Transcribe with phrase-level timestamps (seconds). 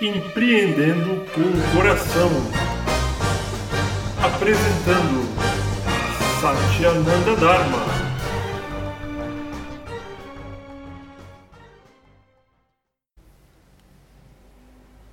[0.00, 2.30] Empreendendo com o Coração.
[4.20, 5.28] Apresentando
[6.40, 7.78] Satyananda Dharma.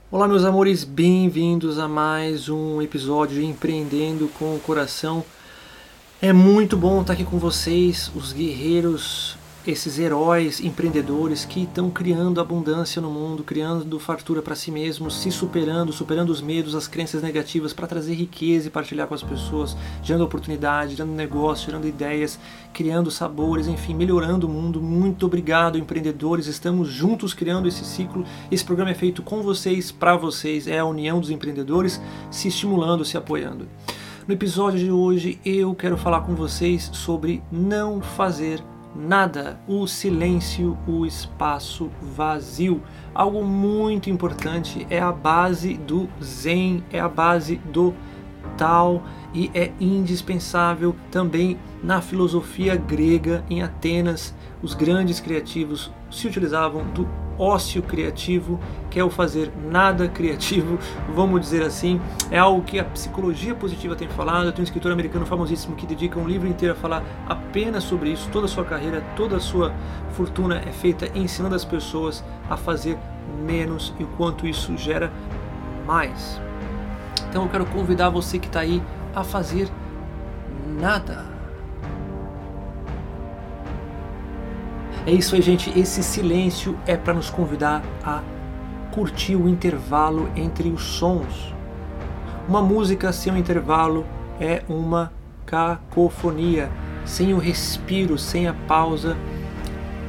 [0.09, 5.23] Olá, meus amores, bem-vindos a mais um episódio de Empreendendo com o Coração.
[6.19, 9.38] É muito bom estar aqui com vocês, os guerreiros
[9.69, 15.31] esses heróis empreendedores que estão criando abundância no mundo, criando fartura para si mesmos, se
[15.31, 19.77] superando, superando os medos, as crenças negativas para trazer riqueza e partilhar com as pessoas,
[20.01, 22.39] gerando oportunidade, gerando negócio, gerando ideias,
[22.73, 24.81] criando sabores, enfim, melhorando o mundo.
[24.81, 26.47] Muito obrigado, empreendedores.
[26.47, 28.25] Estamos juntos criando esse ciclo.
[28.51, 33.05] Esse programa é feito com vocês, para vocês, é a união dos empreendedores se estimulando,
[33.05, 33.67] se apoiando.
[34.27, 38.63] No episódio de hoje eu quero falar com vocês sobre não fazer
[38.95, 42.81] nada, o silêncio, o espaço vazio.
[43.13, 47.93] Algo muito importante é a base do Zen, é a base do
[48.57, 54.33] Tao e é indispensável também na filosofia grega em Atenas.
[54.61, 57.07] Os grandes criativos se utilizavam do
[57.39, 58.59] ócio criativo,
[58.89, 60.77] que é o fazer nada criativo,
[61.15, 61.99] vamos dizer assim.
[62.29, 64.51] É algo que a psicologia positiva tem falado.
[64.51, 68.29] Tenho um escritor americano famosíssimo que dedica um livro inteiro a falar apenas sobre isso.
[68.31, 69.73] Toda a sua carreira, toda a sua
[70.11, 72.97] fortuna é feita ensinando as pessoas a fazer
[73.45, 75.11] menos e o quanto isso gera
[75.85, 76.39] mais.
[77.29, 78.81] Então eu quero convidar você que está aí
[79.15, 79.69] a fazer
[80.79, 81.28] nada.
[85.05, 85.77] É isso aí, gente.
[85.79, 88.21] Esse silêncio é para nos convidar a
[88.91, 91.53] curtir o intervalo entre os sons.
[92.47, 94.05] Uma música sem um intervalo
[94.39, 95.11] é uma
[95.45, 96.69] cacofonia.
[97.05, 99.17] Sem o respiro, sem a pausa,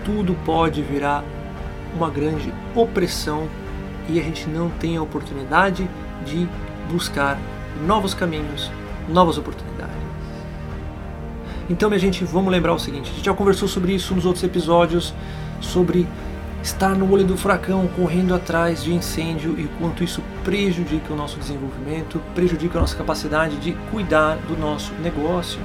[0.04, 1.24] tudo pode virar
[1.94, 3.48] uma grande opressão
[4.08, 5.88] e a gente não tem a oportunidade
[6.26, 6.48] de
[6.90, 7.38] buscar
[7.86, 8.70] novos caminhos,
[9.08, 10.09] novas oportunidades.
[11.70, 14.42] Então, minha gente, vamos lembrar o seguinte: a gente já conversou sobre isso nos outros
[14.42, 15.14] episódios,
[15.60, 16.04] sobre
[16.60, 21.38] estar no olho do furacão, correndo atrás de incêndio e quanto isso prejudica o nosso
[21.38, 25.60] desenvolvimento, prejudica a nossa capacidade de cuidar do nosso negócio.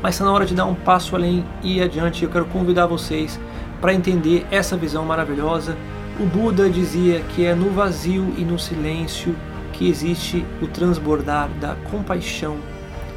[0.00, 2.22] Mas está na hora de dar um passo além e adiante.
[2.22, 3.38] Eu quero convidar vocês
[3.80, 5.76] para entender essa visão maravilhosa.
[6.20, 9.34] O Buda dizia que é no vazio e no silêncio
[9.72, 12.56] que existe o transbordar da compaixão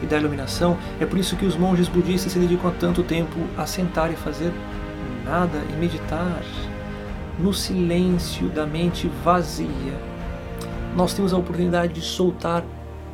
[0.04, 0.78] e da iluminação.
[1.00, 4.16] É por isso que os monges budistas se dedicam há tanto tempo a sentar e
[4.16, 4.54] fazer
[5.26, 6.44] nada e meditar
[7.40, 9.98] no silêncio da mente vazia.
[10.96, 12.64] Nós temos a oportunidade de soltar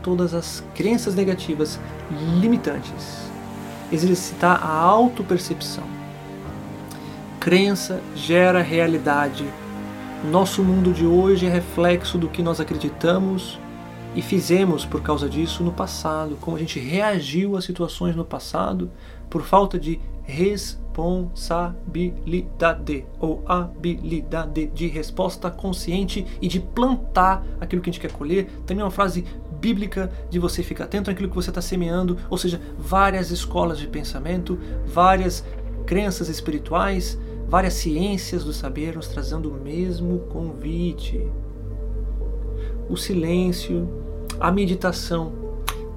[0.03, 1.79] todas as crenças negativas
[2.41, 3.29] limitantes,
[3.91, 5.83] exercitar a autopercepção.
[7.39, 9.45] Crença gera realidade.
[10.29, 13.57] Nosso mundo de hoje é reflexo do que nós acreditamos
[14.15, 18.89] e fizemos por causa disso no passado, como a gente reagiu a situações no passado
[19.29, 27.93] por falta de responsabilidade ou habilidade de resposta consciente e de plantar aquilo que a
[27.93, 28.49] gente quer colher.
[28.65, 29.25] Também é uma frase
[29.59, 33.87] bíblica de você ficar atento àquilo que você está semeando, ou seja, várias escolas de
[33.87, 35.43] pensamento, várias
[35.85, 41.27] crenças espirituais, várias ciências do saber nos trazendo o mesmo convite
[42.89, 43.87] o silêncio,
[44.39, 45.31] a meditação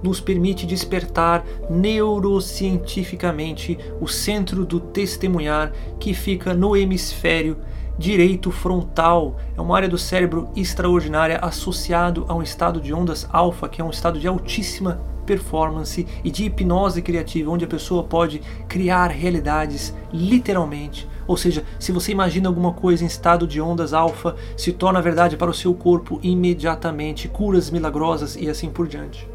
[0.03, 7.57] nos permite despertar neurocientificamente o centro do testemunhar que fica no hemisfério
[7.97, 9.37] direito frontal.
[9.57, 13.85] É uma área do cérebro extraordinária associado a um estado de ondas alfa, que é
[13.85, 19.95] um estado de altíssima performance e de hipnose criativa, onde a pessoa pode criar realidades
[20.13, 25.01] literalmente ou seja, se você imagina alguma coisa em estado de ondas alfa, se torna
[25.01, 29.29] verdade para o seu corpo imediatamente, curas milagrosas e assim por diante.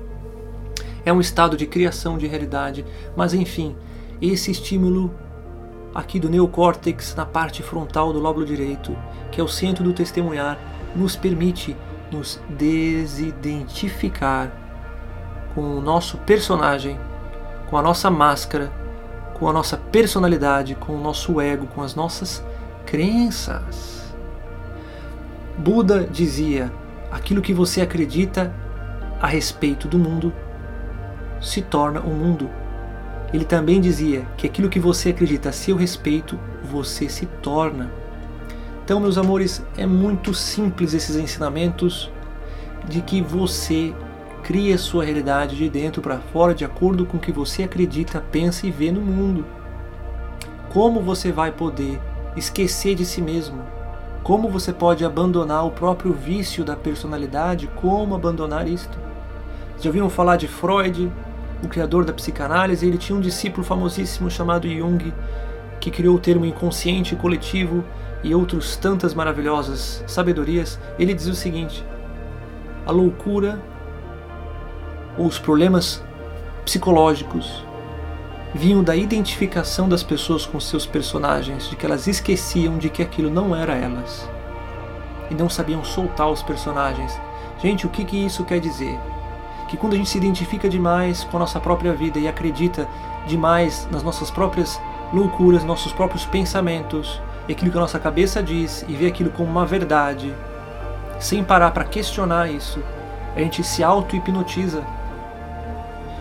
[1.06, 3.74] É um estado de criação de realidade, mas enfim,
[4.22, 5.10] esse estímulo
[5.96, 8.94] aqui do neocórtex na parte frontal do lóbulo direito,
[9.32, 10.60] que é o centro do testemunhar,
[10.96, 11.76] nos permite
[12.12, 14.67] nos desidentificar
[15.58, 17.00] com o nosso personagem,
[17.68, 18.72] com a nossa máscara
[19.40, 22.44] com a nossa personalidade, com o nosso ego, com as nossas
[22.86, 24.14] crenças.
[25.58, 26.72] Buda dizia:
[27.12, 28.54] aquilo que você acredita
[29.22, 30.34] a respeito do mundo
[31.42, 32.50] se torna o um mundo.
[33.34, 37.92] Ele também dizia que aquilo que você acredita a seu respeito, você se torna.
[38.84, 42.10] Então, meus amores, é muito simples esses ensinamentos
[42.88, 43.94] de que você
[44.48, 48.24] Crie a sua realidade de dentro para fora de acordo com o que você acredita,
[48.32, 49.46] pensa e vê no mundo.
[50.70, 52.00] Como você vai poder
[52.34, 53.62] esquecer de si mesmo?
[54.24, 57.70] Como você pode abandonar o próprio vício da personalidade?
[57.76, 58.98] Como abandonar isto?
[59.82, 61.12] Já ouviram falar de Freud,
[61.62, 62.88] o criador da psicanálise?
[62.88, 65.14] Ele tinha um discípulo famosíssimo chamado Jung,
[65.78, 67.84] que criou o termo inconsciente coletivo
[68.24, 70.80] e outros tantas maravilhosas sabedorias.
[70.98, 71.86] Ele diz o seguinte:
[72.86, 73.77] a loucura ou
[75.18, 76.04] os problemas
[76.64, 77.66] psicológicos
[78.54, 83.30] vinham da identificação das pessoas com seus personagens, de que elas esqueciam de que aquilo
[83.30, 84.30] não era elas
[85.30, 87.20] e não sabiam soltar os personagens.
[87.62, 88.98] Gente, o que, que isso quer dizer?
[89.68, 92.88] Que quando a gente se identifica demais com a nossa própria vida e acredita
[93.28, 94.80] demais nas nossas próprias
[95.14, 99.50] loucuras, nossos próprios pensamentos, e aquilo que a nossa cabeça diz e vê aquilo como
[99.50, 100.34] uma verdade,
[101.20, 102.82] sem parar para questionar isso,
[103.36, 104.84] a gente se auto-hipnotiza.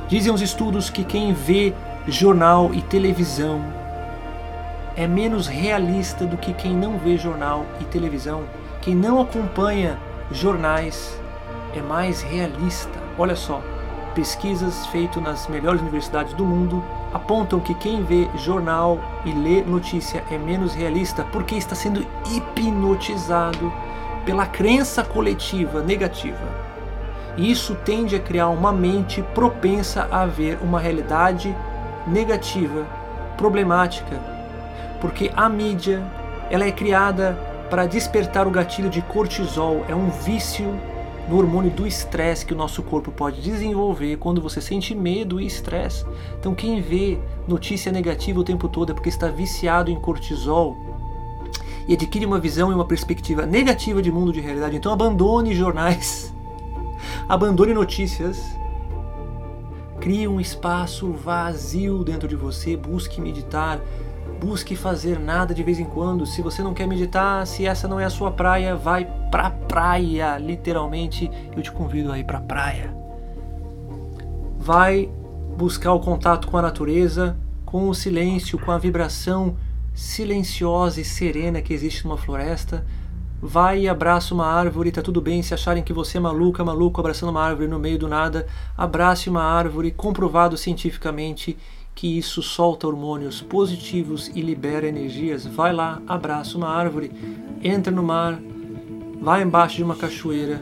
[0.09, 1.75] Dizem os estudos que quem vê
[2.07, 3.61] jornal e televisão
[4.95, 8.45] é menos realista do que quem não vê jornal e televisão.
[8.81, 9.99] Quem não acompanha
[10.31, 11.21] jornais
[11.75, 13.01] é mais realista.
[13.19, 13.61] Olha só,
[14.15, 20.23] pesquisas feitas nas melhores universidades do mundo apontam que quem vê jornal e lê notícia
[20.31, 23.73] é menos realista porque está sendo hipnotizado
[24.25, 26.76] pela crença coletiva negativa.
[27.37, 31.55] E isso tende a criar uma mente propensa a ver uma realidade
[32.07, 32.87] negativa,
[33.37, 34.19] problemática,
[35.01, 36.03] porque a mídia
[36.51, 37.39] ela é criada
[37.69, 40.79] para despertar o gatilho de cortisol, é um vício
[41.29, 45.47] no hormônio do estresse que o nosso corpo pode desenvolver quando você sente medo e
[45.47, 46.05] estresse.
[46.39, 47.19] Então quem vê
[47.49, 50.77] notícia negativa o tempo todo é porque está viciado em cortisol
[51.89, 54.77] e adquire uma visão e uma perspectiva negativa de mundo de realidade.
[54.77, 56.33] Então abandone jornais,
[57.29, 58.39] abandone notícias
[60.01, 63.81] Crie um espaço vazio dentro de você, busque meditar,
[64.39, 66.27] busque fazer nada de vez em quando.
[66.27, 70.39] Se você não quer meditar, se essa não é a sua praia, vai pra praia,
[70.39, 71.31] literalmente.
[71.57, 72.95] Eu te convido a ir pra praia.
[74.59, 75.11] Vai
[75.57, 79.57] buscar o contato com a natureza, com o silêncio, com a vibração
[79.95, 82.85] silenciosa e serena que existe numa floresta
[83.47, 87.01] vai e abraça uma árvore, tá tudo bem se acharem que você é maluca, maluco
[87.01, 88.47] abraçando uma árvore no meio do nada,
[88.77, 91.57] abrace uma árvore, comprovado cientificamente
[91.95, 95.47] que isso solta hormônios positivos e libera energias.
[95.47, 97.13] Vai lá, abraça uma árvore,
[97.63, 98.39] entra no mar,
[99.21, 100.61] vai embaixo de uma cachoeira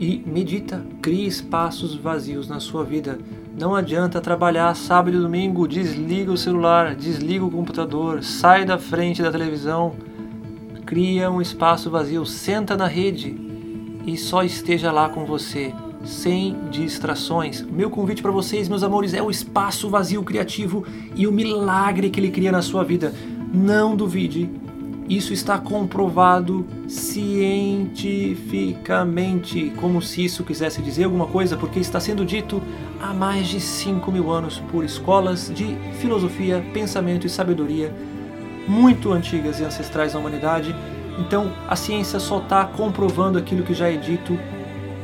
[0.00, 3.18] e medita, crie espaços vazios na sua vida.
[3.58, 9.22] Não adianta trabalhar sábado e domingo, desliga o celular, desliga o computador, sai da frente
[9.22, 9.94] da televisão
[10.92, 13.34] Cria um espaço vazio, senta na rede
[14.04, 15.72] e só esteja lá com você,
[16.04, 17.62] sem distrações.
[17.62, 20.84] Meu convite para vocês, meus amores, é o espaço vazio criativo
[21.16, 23.14] e o milagre que ele cria na sua vida.
[23.54, 24.50] Não duvide,
[25.08, 32.62] isso está comprovado cientificamente, como se isso quisesse dizer alguma coisa, porque está sendo dito
[33.00, 38.11] há mais de 5 mil anos por escolas de filosofia, pensamento e sabedoria
[38.66, 40.74] muito antigas e ancestrais da humanidade.
[41.18, 44.38] Então a ciência só está comprovando aquilo que já é dito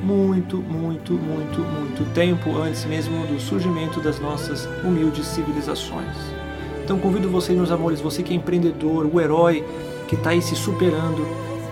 [0.02, 6.16] muito, muito, muito, muito tempo antes mesmo do surgimento das nossas humildes civilizações.
[6.84, 9.64] Então convido você, meus amores, você que é empreendedor, o herói
[10.06, 11.26] que está aí se superando,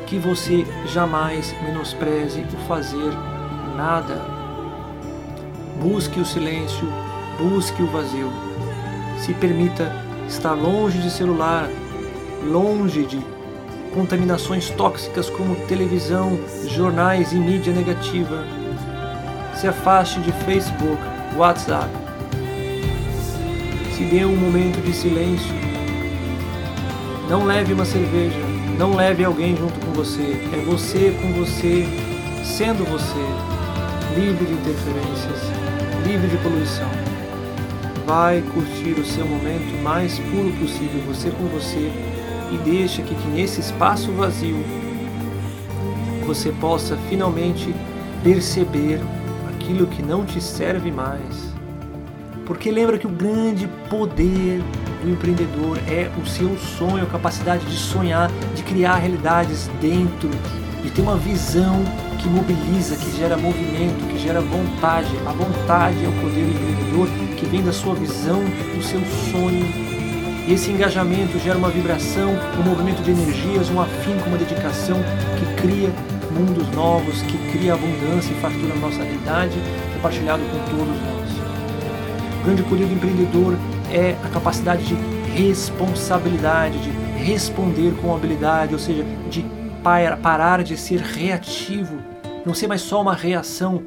[0.06, 3.12] que você jamais menospreze o fazer
[3.76, 4.20] nada.
[5.80, 6.86] Busque o silêncio,
[7.38, 8.30] busque o vazio.
[9.18, 11.68] Se permita estar longe de celular,
[12.44, 13.20] longe de
[13.94, 18.44] contaminações tóxicas como televisão, jornais e mídia negativa.
[19.54, 21.00] Se afaste de Facebook,
[21.36, 21.88] WhatsApp.
[23.96, 25.54] Se dê um momento de silêncio.
[27.30, 28.38] Não leve uma cerveja,
[28.78, 30.38] não leve alguém junto com você.
[30.52, 31.86] É você com você,
[32.44, 33.18] sendo você,
[34.14, 35.40] livre de interferências,
[36.04, 37.05] livre de poluição
[38.06, 41.90] vai curtir o seu momento mais puro possível, você com você,
[42.52, 44.56] e deixa que, que nesse espaço vazio
[46.24, 47.74] você possa finalmente
[48.22, 49.00] perceber
[49.48, 51.52] aquilo que não te serve mais.
[52.46, 54.62] Porque lembra que o grande poder
[55.02, 60.30] do empreendedor é o seu sonho, a capacidade de sonhar, de criar realidades dentro,
[60.80, 61.84] de ter uma visão
[62.26, 65.08] que mobiliza, que gera movimento, que gera vontade.
[65.24, 68.42] A vontade é o poder do empreendedor que vem da sua visão,
[68.74, 69.64] do seu sonho
[70.48, 74.96] e esse engajamento gera uma vibração, um movimento de energias, um afinco, uma dedicação
[75.38, 75.90] que cria
[76.32, 79.56] mundos novos, que cria abundância e fartura na nossa realidade,
[79.94, 82.40] compartilhado com todos nós.
[82.40, 83.56] O grande poder do empreendedor
[83.90, 84.94] é a capacidade de
[85.32, 86.90] responsabilidade, de
[87.24, 89.44] responder com habilidade, ou seja, de
[89.82, 92.15] parar de ser reativo,
[92.46, 93.82] não ser mais só uma reação.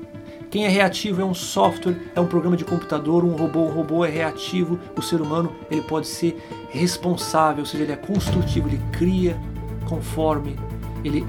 [0.52, 3.62] Quem é reativo é um software, é um programa de computador, um robô.
[3.62, 6.38] Um robô é reativo, o ser humano ele pode ser
[6.70, 9.40] responsável, ou seja, ele é construtivo, ele cria
[9.88, 10.56] conforme
[11.04, 11.26] ele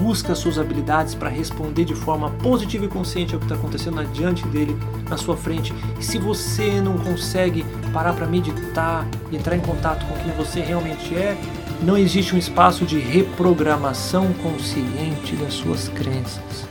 [0.00, 4.46] busca suas habilidades para responder de forma positiva e consciente ao que está acontecendo adiante
[4.48, 4.76] dele,
[5.08, 5.72] na sua frente.
[5.98, 11.14] E se você não consegue parar para meditar entrar em contato com quem você realmente
[11.14, 11.36] é,
[11.82, 16.66] não existe um espaço de reprogramação consciente das suas crenças.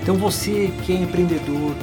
[0.00, 1.74] Então você que é empreendedor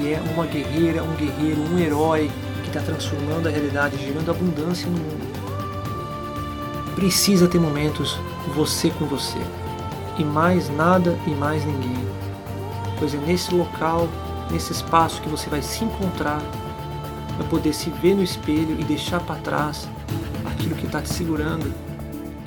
[0.00, 2.30] e é uma guerreira, um guerreiro, um herói
[2.62, 5.26] que está transformando a realidade, gerando abundância no mundo,
[6.94, 8.18] precisa ter momentos
[8.54, 9.38] você com você
[10.18, 12.06] e mais nada e mais ninguém.
[12.98, 14.08] Pois é nesse local,
[14.50, 16.40] nesse espaço que você vai se encontrar,
[17.36, 19.86] vai poder se ver no espelho e deixar para trás
[20.56, 21.72] aquilo que está te segurando.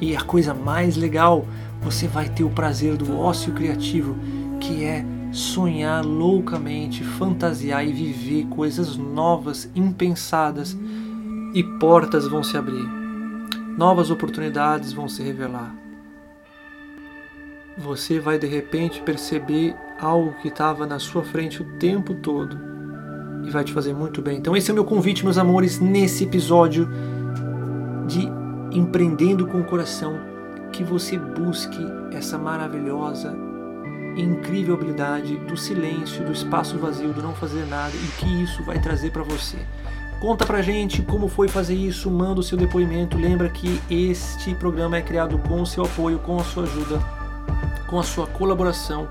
[0.02, 1.46] E a coisa mais legal,
[1.82, 4.16] você vai ter o prazer do ócio criativo,
[4.60, 10.78] que é sonhar loucamente, fantasiar e viver coisas novas, impensadas,
[11.54, 12.88] e portas vão se abrir.
[13.78, 15.74] Novas oportunidades vão se revelar
[17.80, 22.60] você vai de repente perceber algo que estava na sua frente o tempo todo
[23.46, 24.38] e vai te fazer muito bem.
[24.38, 26.90] Então, esse é o meu convite, meus amores, nesse episódio
[28.10, 28.30] de
[28.72, 30.20] Empreendendo com o Coração,
[30.72, 31.80] que você busque
[32.12, 33.36] essa maravilhosa
[34.16, 38.64] e incrível habilidade do silêncio, do espaço vazio, do não fazer nada e que isso
[38.64, 39.58] vai trazer para você.
[40.20, 43.18] Conta pra gente como foi fazer isso, manda o seu depoimento.
[43.18, 47.00] Lembra que este programa é criado com o seu apoio, com a sua ajuda
[47.90, 49.08] com a sua colaboração.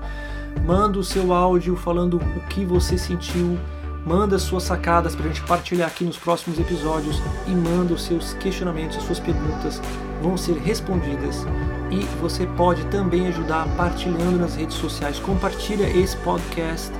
[0.65, 3.59] Manda o seu áudio falando o que você sentiu,
[4.05, 8.33] manda suas sacadas para a gente partilhar aqui nos próximos episódios e manda os seus
[8.33, 9.81] questionamentos, as suas perguntas
[10.21, 11.45] vão ser respondidas.
[11.91, 15.19] E você pode também ajudar partilhando nas redes sociais.
[15.19, 16.91] Compartilha esse podcast,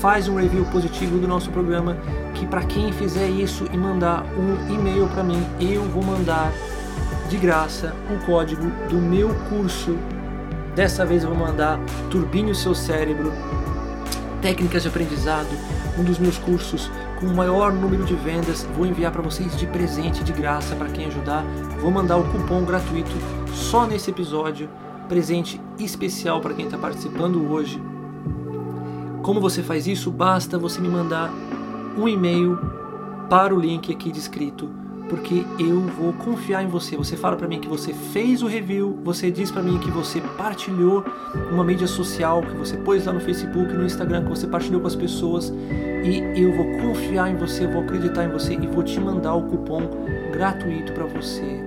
[0.00, 1.96] faz um review positivo do nosso programa,
[2.34, 6.52] que para quem fizer isso e mandar um e-mail para mim, eu vou mandar
[7.28, 9.96] de graça o código do meu curso
[10.74, 11.80] Dessa vez eu vou mandar
[12.10, 13.32] Turbine o seu cérebro,
[14.40, 15.48] técnicas de aprendizado,
[15.98, 18.66] um dos meus cursos com o maior número de vendas.
[18.76, 21.44] Vou enviar para vocês de presente, de graça, para quem ajudar.
[21.80, 23.10] Vou mandar o cupom gratuito
[23.52, 24.68] só nesse episódio,
[25.08, 27.80] presente especial para quem está participando hoje.
[29.22, 30.10] Como você faz isso?
[30.10, 31.30] Basta você me mandar
[31.96, 32.58] um e-mail
[33.28, 34.79] para o link aqui descrito
[35.10, 36.96] porque eu vou confiar em você.
[36.96, 40.20] Você fala para mim que você fez o review, você diz para mim que você
[40.38, 41.04] partilhou
[41.50, 44.86] uma mídia social, que você pôs lá no Facebook, no Instagram, que você partilhou com
[44.86, 45.52] as pessoas
[46.04, 49.42] e eu vou confiar em você, vou acreditar em você e vou te mandar o
[49.42, 49.82] cupom
[50.32, 51.60] gratuito para você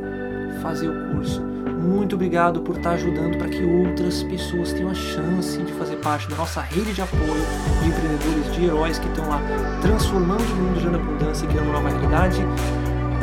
[0.62, 1.42] fazer o curso.
[1.42, 6.30] Muito obrigado por estar ajudando para que outras pessoas tenham a chance de fazer parte
[6.30, 7.44] da nossa rede de apoio
[7.82, 9.42] de empreendedores, de heróis que estão lá
[9.82, 12.38] transformando o mundo de abundância e criando uma nova realidade.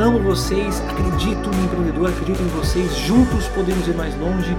[0.00, 2.96] Amo vocês, acredito no empreendedor, acredito em vocês.
[2.96, 4.56] Juntos podemos ir mais longe.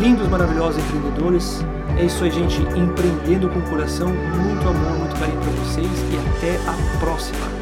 [0.00, 1.64] Lindos, maravilhosos empreendedores.
[1.96, 2.60] É isso aí, gente.
[2.76, 4.08] Empreendendo com o coração.
[4.08, 7.59] Muito amor, muito carinho para vocês e até a próxima.